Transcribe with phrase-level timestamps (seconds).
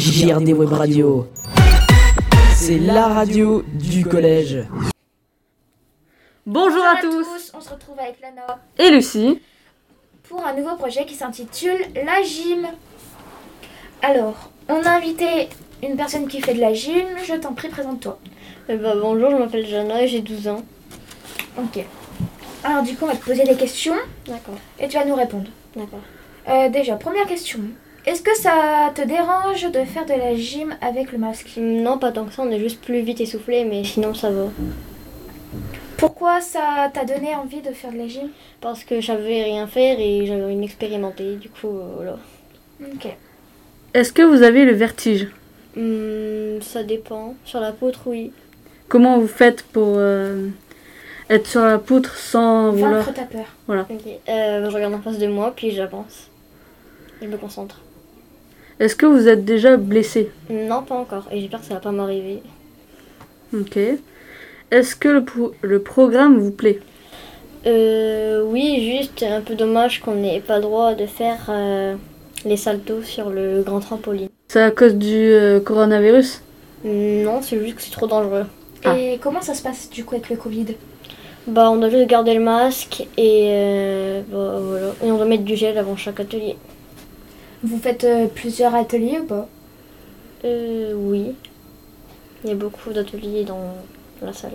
[0.00, 1.28] JRD Web Radio.
[2.52, 4.64] C'est la radio du collège.
[6.44, 9.40] Bonjour à tous on se retrouve avec Lana et Lucie.
[10.28, 12.66] pour un nouveau projet qui s'intitule La Gym.
[14.02, 15.48] Alors, on a invité
[15.82, 18.18] une personne qui fait de la gym, je t'en prie, présente-toi.
[18.68, 20.64] Eh ben, bonjour, je m'appelle Jana et j'ai 12 ans.
[21.56, 21.84] Ok.
[22.64, 23.94] Alors du coup, on va te poser des questions
[24.26, 25.46] D'accord, et tu vas nous répondre.
[25.76, 26.00] d'accord.
[26.48, 27.60] Euh, déjà, première question.
[28.06, 32.12] Est-ce que ça te dérange de faire de la gym avec le masque Non, pas
[32.12, 34.48] tant que ça, on est juste plus vite essoufflé, mais sinon ça va.
[35.96, 38.28] Pourquoi ça t'a donné envie de faire de la gym
[38.60, 42.18] Parce que je savais rien faire et j'avais envie d'expérimenter, du coup, euh, voilà.
[42.92, 43.08] Ok.
[43.94, 45.28] Est-ce que vous avez le vertige
[45.76, 47.34] Hmm, ça dépend.
[47.44, 48.32] Sur la poutre, oui.
[48.88, 50.48] Comment vous faites pour euh,
[51.30, 53.46] être sur la poutre sans vouloir Vaincre ta peur.
[53.68, 54.06] Ok.
[54.28, 56.28] Euh, je regarde en face de moi, puis j'avance.
[57.22, 57.80] Je me concentre.
[58.80, 61.92] Est-ce que vous êtes déjà blessé Non, pas encore, et j'espère que ça va pas
[61.92, 62.42] m'arriver.
[63.56, 63.78] Ok.
[64.70, 66.80] Est-ce que le, pro- le programme vous plaît
[67.66, 71.94] Euh, oui, juste un peu dommage qu'on n'ait pas le droit de faire euh,
[72.44, 74.28] les saltos sur le grand trampoline.
[74.48, 76.42] C'est à cause du euh, coronavirus
[76.84, 78.44] Non, c'est juste que c'est trop dangereux.
[78.84, 78.98] Ah.
[78.98, 80.66] Et comment ça se passe du coup avec le Covid?
[81.46, 84.86] Bah, on doit juste garder le masque et euh, bah, voilà.
[85.04, 86.56] Et on doit mettre du gel avant chaque atelier.
[87.64, 89.48] Vous faites euh, plusieurs ateliers ou pas?
[90.44, 91.34] Euh, oui.
[92.44, 93.72] Il y a beaucoup d'ateliers dans
[94.20, 94.52] la salle.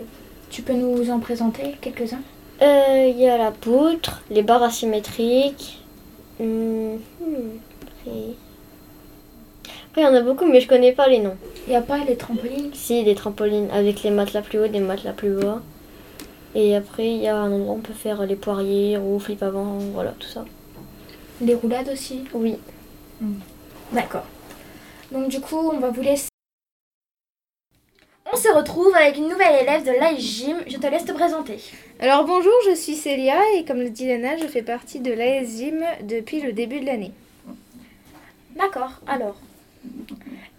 [0.52, 2.22] Tu peux nous en présenter quelques-uns?
[2.62, 5.82] Euh, Il y a la poutre, les barres asymétriques.
[6.40, 6.98] Hmm,
[7.82, 8.36] après...
[9.90, 11.36] Après, il y en a beaucoup, mais je connais pas les noms.
[11.66, 12.70] Il n'y a pas les trampolines?
[12.74, 15.64] Si, des trampolines avec les matelas plus hauts, des matelas plus bas.
[16.54, 19.42] Et après, il y a un endroit où on peut faire les poiriers, roues, flip
[19.42, 20.46] avant, voilà, tout ça.
[21.42, 22.26] Les roulades aussi?
[22.36, 22.58] Oui.
[23.92, 24.26] D'accord.
[25.12, 26.30] Donc du coup, on va vous laisser.
[28.32, 30.58] On se retrouve avec une nouvelle élève de l'AS Gym.
[30.68, 31.60] Je te laisse te présenter.
[32.00, 35.58] Alors bonjour, je suis Célia et comme le dit Lana, je fais partie de l'AS
[35.58, 37.12] Gym depuis le début de l'année.
[38.56, 39.02] D'accord.
[39.08, 39.36] Alors,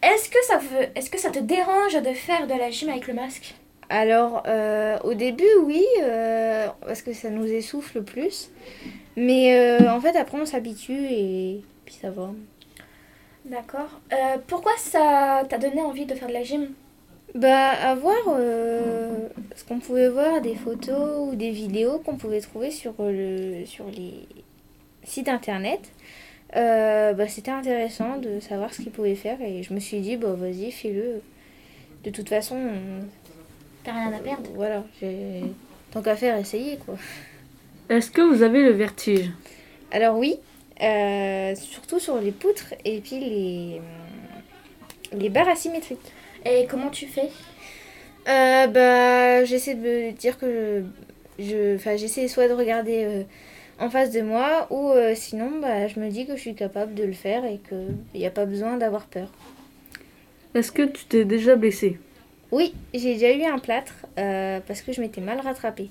[0.03, 3.07] est-ce que ça veut, est-ce que ça te dérange de faire de la gym avec
[3.07, 3.55] le masque?
[3.89, 8.51] Alors euh, au début oui, euh, parce que ça nous essouffle plus.
[9.17, 12.31] Mais euh, en fait après on s'habitue et puis ça va.
[13.45, 14.01] D'accord.
[14.13, 16.69] Euh, pourquoi ça t'a donné envie de faire de la gym?
[17.35, 22.41] Bah à voir euh, ce qu'on pouvait voir des photos ou des vidéos qu'on pouvait
[22.41, 24.27] trouver sur, le, sur les
[25.05, 25.81] sites internet.
[26.57, 30.17] Euh, bah, c'était intéressant de savoir ce qu'ils pouvaient faire et je me suis dit
[30.17, 31.23] bah vas-y fais-le.
[32.05, 33.05] De toute façon, on-
[33.85, 34.51] T'as rien à perdre.
[34.55, 35.43] voilà, j'ai
[35.93, 36.97] tant qu'à faire essayer quoi.
[37.89, 39.31] Est-ce que vous avez le vertige?
[39.93, 40.37] Alors oui,
[40.83, 43.81] euh, surtout sur les poutres et puis les,
[45.13, 45.99] les barres asymétriques.
[46.45, 47.29] Et comment tu fais?
[48.29, 50.85] Euh, bah, j'essaie de me dire que
[51.39, 53.23] je, j'essaie soit de regarder euh,
[53.79, 56.95] en face de moi ou euh, sinon, bah, je me dis que je suis capable
[56.95, 59.29] de le faire et qu'il n'y a pas besoin d'avoir peur.
[60.55, 61.99] Est-ce que tu t'es déjà blessé?
[62.51, 65.89] Oui, j'ai déjà eu un plâtre euh, parce que je m'étais mal rattrapée.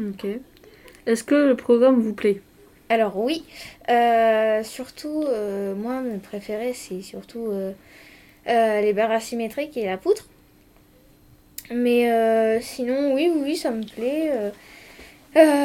[0.00, 0.26] Ok.
[1.06, 2.40] Est-ce que le programme vous plaît?
[2.88, 3.44] Alors oui,
[3.90, 7.72] euh, surtout, euh, moi, mes préférés, c'est surtout euh,
[8.80, 10.26] les barres asymétriques et la poutre.
[11.70, 14.32] Mais sinon, oui, oui, ça me plaît.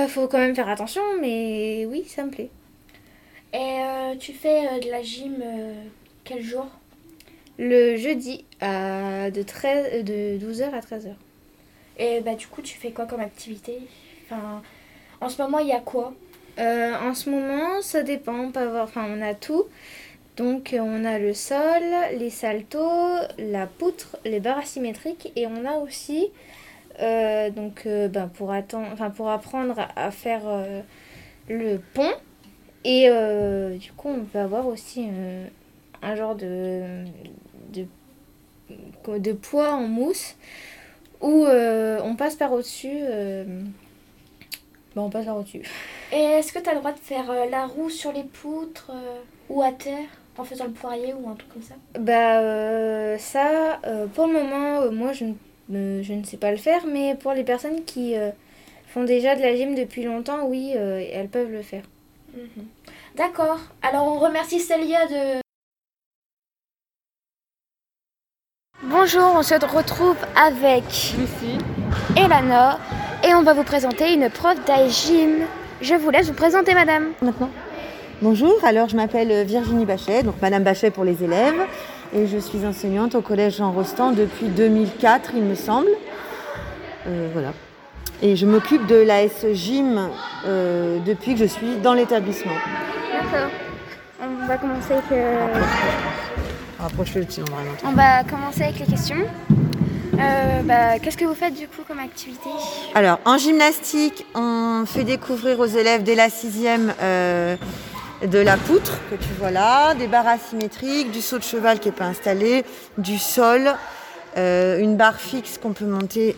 [0.09, 2.49] faut quand même faire attention, mais oui, ça me plaît.
[3.53, 5.41] Et tu fais de la gym
[6.25, 6.67] quel jour?
[7.59, 11.13] Le jeudi, à de, 13, euh, de 12h à 13h.
[11.99, 13.79] Et bah du coup, tu fais quoi comme activité?
[14.25, 14.63] Enfin,
[15.21, 16.13] en ce moment, il y a quoi?
[16.59, 18.33] Euh, en ce moment, ça dépend.
[18.33, 19.65] On peut avoir, enfin, on a tout.
[20.37, 21.83] Donc, euh, on a le sol,
[22.17, 26.29] les saltos, la poutre, les barres asymétriques, et on a aussi,
[27.01, 28.53] euh, donc, ben, pour,
[29.15, 30.41] pour apprendre à, faire
[31.49, 32.11] le pont.
[32.83, 33.09] Et
[33.79, 35.07] du coup, on peut avoir aussi
[36.01, 37.05] un genre de,
[37.73, 37.85] de,
[39.17, 40.35] de poids en mousse
[41.21, 42.99] où on passe par au-dessus.
[44.95, 45.63] Ben, on passe par au-dessus.
[46.11, 48.91] Et est-ce que tu as le droit de faire euh, la roue sur les poutres
[48.91, 49.19] euh,
[49.49, 50.07] ou à terre
[50.37, 51.75] en faisant le poirier ou un truc comme ça?
[51.99, 55.33] Bah euh, ça, euh, pour le moment, euh, moi je ne,
[55.73, 58.31] euh, je ne sais pas le faire, mais pour les personnes qui euh,
[58.87, 61.83] font déjà de la gym depuis longtemps, oui, euh, elles peuvent le faire.
[63.15, 63.59] D'accord.
[63.83, 65.41] Alors on remercie Célia de...
[68.83, 71.57] Bonjour, on se retrouve avec Lucie.
[72.17, 72.79] Elana
[73.23, 75.45] et on va vous présenter une prof d'AS Gym.
[75.81, 77.11] Je vous laisse vous présenter madame.
[77.21, 77.49] Maintenant
[78.21, 81.59] Bonjour, alors je m'appelle Virginie Bachet, donc Madame Bachet pour les élèves,
[82.15, 85.89] et je suis enseignante au collège Jean Rostand depuis 2004, il me semble.
[87.07, 87.53] Euh, voilà.
[88.21, 90.09] Et je m'occupe de l'AS Gym
[90.45, 92.53] euh, depuis que je suis dans l'établissement.
[93.11, 93.49] D'accord.
[94.21, 95.47] On va commencer avec, euh,
[97.15, 97.41] le petit
[97.85, 99.25] on va commencer avec les questions.
[100.19, 102.49] Euh, bah, Qu'est-ce que vous faites du coup comme activité?
[102.93, 107.55] Alors, en gymnastique, on fait découvrir aux élèves dès la sixième euh,
[108.25, 111.89] de la poutre que tu vois là, des barres asymétriques, du saut de cheval qui
[111.89, 112.63] n'est pas installé,
[112.97, 113.73] du sol,
[114.37, 116.35] euh, une barre fixe qu'on peut monter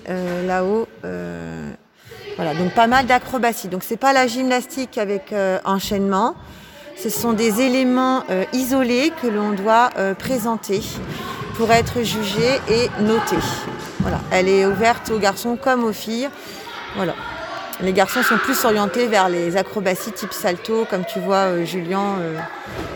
[0.48, 0.88] là-haut.
[1.02, 3.68] voilà, donc pas mal d'acrobatie.
[3.68, 5.34] Donc c'est pas la gymnastique avec
[5.66, 6.36] enchaînement.
[6.98, 8.24] Ce sont des éléments
[8.54, 10.82] isolés que l'on doit présenter
[11.58, 13.38] pour être jugé et noté.
[14.00, 16.30] Voilà, elle est ouverte aux garçons comme aux filles.
[16.96, 17.14] Voilà.
[17.82, 22.20] Les garçons sont plus orientés vers les acrobaties type salto, comme tu vois euh, Julien
[22.20, 22.38] euh,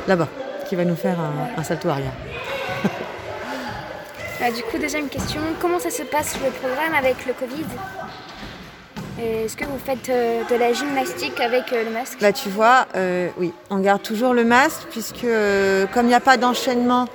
[0.07, 0.29] là-bas,
[0.67, 2.13] qui va nous faire un, un salto arrière.
[4.39, 5.41] Bah, Du coup, deuxième question.
[5.59, 7.65] Comment ça se passe le programme avec le Covid?
[9.21, 12.21] Est-ce que vous faites euh, de la gymnastique avec euh, le masque?
[12.21, 15.27] Là, tu vois, euh, oui, on garde toujours le masque, puisque
[15.93, 17.07] comme il n'y a pas d'enchaînement,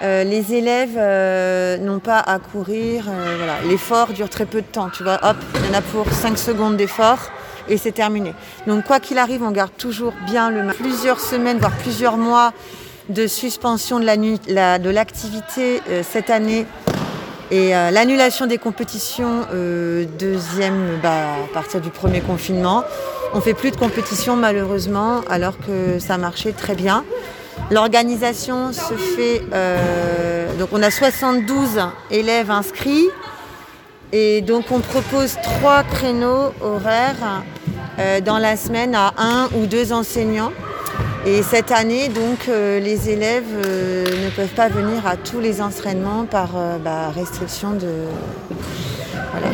[0.00, 3.04] euh, les élèves euh, n'ont pas à courir.
[3.08, 3.68] euh.
[3.68, 4.88] L'effort dure très peu de temps.
[4.90, 7.18] Tu vois, hop, il y en a pour 5 secondes d'effort
[7.68, 8.34] et c'est terminé.
[8.66, 10.78] Donc, quoi qu'il arrive, on garde toujours bien le masque.
[10.78, 12.52] Plusieurs semaines, voire plusieurs mois
[13.08, 16.66] de suspension de l'activité cette année
[17.50, 19.46] et l'annulation des compétitions,
[20.18, 22.84] deuxième, bah, à partir du premier confinement.
[23.34, 27.04] On fait plus de compétitions malheureusement, alors que ça marchait très bien.
[27.70, 33.08] L'organisation se fait, euh, donc on a 72 élèves inscrits,
[34.12, 37.42] et donc on propose trois créneaux horaires
[37.98, 40.52] euh, dans la semaine à un ou deux enseignants.
[41.24, 45.60] Et cette année, donc, euh, les élèves euh, ne peuvent pas venir à tous les
[45.62, 48.06] entraînements par euh, bah, restriction de
[49.30, 49.46] voilà,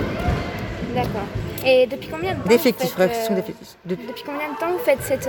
[0.95, 1.27] D'accord.
[1.67, 2.95] Et depuis combien de temps d'effectifs.
[2.97, 3.77] restriction d'effectifs.
[3.85, 5.29] Depuis, Depuis combien de temps vous faites cette,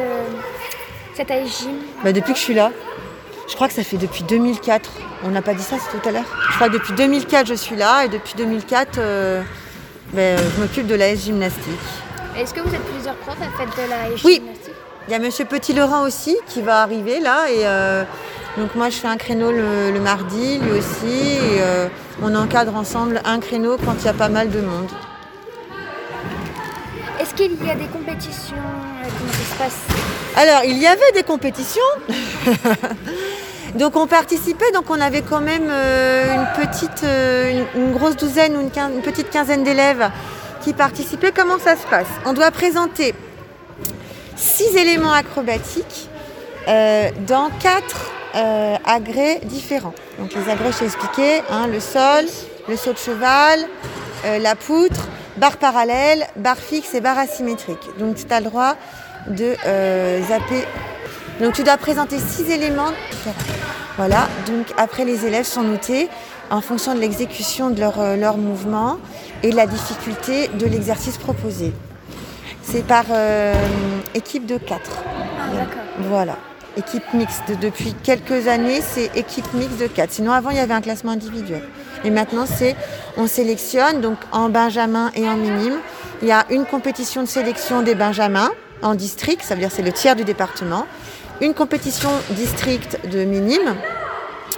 [1.15, 1.71] cette AS gym
[2.03, 2.71] bah, depuis que je suis là,
[3.49, 4.89] je crois que ça fait depuis 2004.
[5.25, 6.23] On n'a pas dit ça c'est tout à l'heure.
[6.51, 9.41] Je crois que depuis 2004 je suis là et depuis 2004 euh,
[10.13, 11.63] ben, je m'occupe de la S gymnastique.
[12.37, 14.35] Est-ce que vous êtes plusieurs profs à faire de la Oui.
[14.35, 14.73] gymnastique
[15.07, 18.03] Il y a Monsieur Petit-Laurent aussi qui va arriver là et euh,
[18.57, 21.87] donc moi je fais un créneau le, le mardi, lui aussi et euh,
[22.21, 24.89] on encadre ensemble un créneau quand il y a pas mal de monde.
[27.19, 29.97] Est-ce qu'il y a des compétitions euh, Comment ça se passe?
[30.35, 31.81] Alors il y avait des compétitions,
[33.75, 38.55] donc on participait, donc on avait quand même euh, une petite, euh, une, grosse douzaine
[38.55, 40.09] ou une, petite quinzaine d'élèves
[40.61, 41.31] qui participaient.
[41.31, 42.07] Comment ça se passe?
[42.25, 43.13] On doit présenter
[44.35, 46.09] six éléments acrobatiques
[46.67, 48.11] euh, dans quatre
[48.85, 49.95] agrès différents.
[50.19, 52.25] Donc les agrès, je t'ai expliqué, hein, le sol,
[52.67, 53.59] le saut de cheval,
[54.23, 57.89] la poutre, barre parallèle, barre fixe et barre asymétrique.
[57.97, 58.75] Donc tu as le droit
[59.27, 60.65] de euh, zapper.
[61.41, 62.91] Donc tu dois présenter six éléments.
[63.97, 66.09] Voilà, donc après les élèves sont notés
[66.49, 68.97] en fonction de l'exécution de leur, euh, leur mouvement
[69.43, 71.73] et de la difficulté de l'exercice proposé.
[72.61, 73.53] C'est par euh,
[74.13, 75.03] équipe de quatre.
[75.39, 75.81] Ah, d'accord.
[76.09, 76.37] Voilà.
[76.77, 77.51] Équipe mixte.
[77.59, 80.11] Depuis quelques années, c'est équipe mixte de 4.
[80.11, 81.63] Sinon, avant, il y avait un classement individuel.
[82.05, 82.75] Et maintenant, c'est
[83.17, 85.79] on sélectionne, donc en benjamin et en minime.
[86.21, 89.81] Il y a une compétition de sélection des benjamins en district, ça veut dire c'est
[89.81, 90.85] le tiers du département.
[91.41, 93.75] Une compétition district de minime.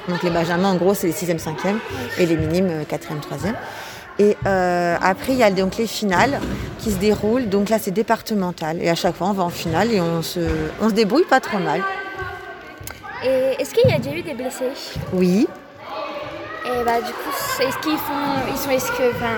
[0.08, 1.76] Donc les benjamins, en gros, c'est les 6e, 5e.
[2.18, 3.54] Et les minimes, euh, 4e, 3e.
[4.20, 6.40] Et euh, après, il y a donc les finales
[6.80, 7.50] qui se déroulent.
[7.50, 8.82] Donc là, c'est départemental.
[8.82, 10.40] Et à chaque fois, on va en finale et on se,
[10.82, 11.82] on se débrouille pas trop mal.
[13.24, 14.72] Et est-ce qu'il y a déjà eu des blessés?
[15.14, 15.48] Oui.
[16.66, 18.14] Et bah du coup, est-ce qu'ils font,
[18.52, 19.34] ils sont, est-ce que, enfin,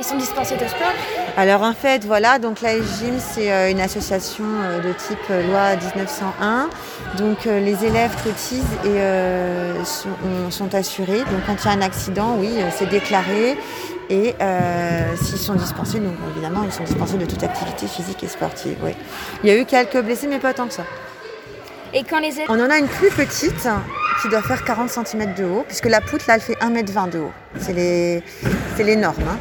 [0.00, 0.92] ils sont dispensés de sport
[1.36, 5.46] Alors en fait, voilà, donc la Gym, c'est euh, une association euh, de type euh,
[5.46, 6.68] loi 1901.
[7.18, 11.18] Donc les élèves cotisent et euh, sont, on- sont assurés.
[11.20, 13.56] Donc quand il y a un accident, oui, c'est déclaré.
[14.08, 18.28] Et euh, s'ils sont dispensés, donc évidemment, ils sont dispensés de toute activité physique et
[18.28, 18.76] sportive.
[18.82, 18.92] Oui.
[19.44, 20.82] Il y a eu quelques blessés, mais pas tant que ça.
[21.92, 23.68] Et quand les élèves, On en a une plus petite
[24.22, 27.18] qui doit faire 40 cm de haut, puisque la poutre, là, elle fait 1m20 de
[27.20, 27.32] haut.
[27.58, 28.22] C'est les,
[28.76, 29.14] c'est les normes.
[29.28, 29.38] hein.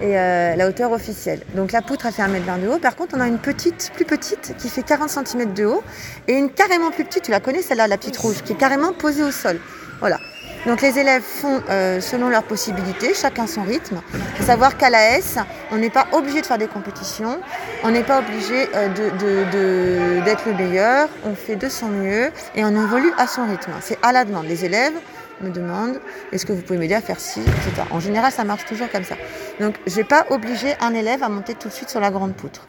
[0.00, 1.40] Et euh, la hauteur officielle.
[1.54, 2.78] Donc la poutre, elle fait 1m20 de haut.
[2.78, 5.82] Par contre, on a une petite, plus petite, qui fait 40 cm de haut.
[6.28, 8.92] Et une carrément plus petite, tu la connais celle-là, la petite rouge, qui est carrément
[8.92, 9.58] posée au sol.
[10.00, 10.18] Voilà.
[10.66, 14.00] Donc les élèves font euh, selon leurs possibilités, chacun son rythme.
[14.14, 15.36] Il faut savoir qu'à l'AS,
[15.72, 17.38] on n'est pas obligé de faire des compétitions,
[17.84, 22.64] on n'est pas obligé euh, de- d'être le meilleur, on fait de son mieux et
[22.64, 23.70] on évolue à son rythme.
[23.80, 24.46] C'est à la demande.
[24.46, 24.94] Les élèves
[25.40, 26.00] me demandent
[26.32, 27.82] est-ce que vous pouvez m'aider à faire ci, etc.
[27.90, 29.14] En général, ça marche toujours comme ça.
[29.60, 32.34] Donc je vais pas obliger un élève à monter tout de suite sur la grande
[32.34, 32.66] poutre.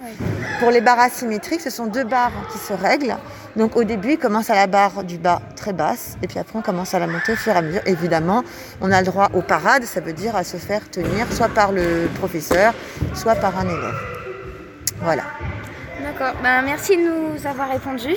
[0.59, 3.17] Pour les barres asymétriques, ce sont deux barres qui se règlent.
[3.55, 6.57] Donc au début, il commence à la barre du bas très basse, et puis après
[6.57, 7.81] on commence à la monter au fur et à mesure.
[7.85, 8.43] Évidemment,
[8.81, 11.71] on a le droit aux parades, ça veut dire à se faire tenir soit par
[11.71, 12.73] le professeur,
[13.15, 13.99] soit par un élève.
[15.01, 15.23] Voilà.
[16.03, 16.33] D'accord.
[16.43, 18.15] Ben, merci de nous avoir répondu.